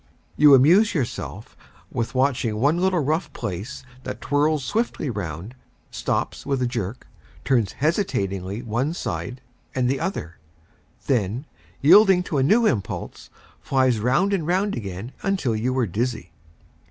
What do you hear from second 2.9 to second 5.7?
rough place that whirls swiftly round,